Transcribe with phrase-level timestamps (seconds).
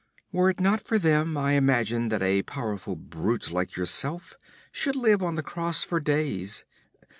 [0.31, 4.33] 'Were it not for them, I imagine that a powerful brute like yourself
[4.71, 6.65] should live on the cross for days.